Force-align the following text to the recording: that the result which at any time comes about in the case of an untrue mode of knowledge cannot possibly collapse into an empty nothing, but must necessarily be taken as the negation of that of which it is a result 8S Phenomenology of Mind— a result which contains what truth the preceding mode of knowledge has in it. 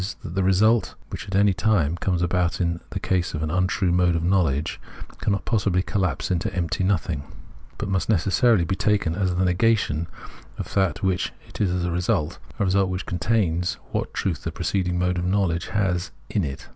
that 0.23 0.33
the 0.33 0.41
result 0.43 0.95
which 1.11 1.27
at 1.27 1.35
any 1.35 1.53
time 1.53 1.95
comes 1.95 2.23
about 2.23 2.59
in 2.59 2.79
the 2.89 2.99
case 2.99 3.35
of 3.35 3.43
an 3.43 3.51
untrue 3.51 3.91
mode 3.91 4.15
of 4.15 4.23
knowledge 4.23 4.81
cannot 5.19 5.45
possibly 5.45 5.83
collapse 5.83 6.31
into 6.31 6.49
an 6.49 6.55
empty 6.55 6.83
nothing, 6.83 7.21
but 7.77 7.87
must 7.87 8.09
necessarily 8.09 8.65
be 8.65 8.75
taken 8.75 9.13
as 9.13 9.35
the 9.35 9.45
negation 9.45 10.07
of 10.57 10.73
that 10.73 10.97
of 10.97 11.03
which 11.03 11.31
it 11.47 11.61
is 11.61 11.69
a 11.85 11.91
result 11.91 12.31
8S 12.31 12.33
Phenomenology 12.33 12.33
of 12.33 12.49
Mind— 12.49 12.55
a 12.61 12.65
result 12.65 12.89
which 12.89 13.05
contains 13.05 13.73
what 13.91 14.13
truth 14.15 14.41
the 14.43 14.51
preceding 14.51 14.97
mode 14.97 15.19
of 15.19 15.25
knowledge 15.25 15.67
has 15.67 16.09
in 16.31 16.43
it. 16.43 16.67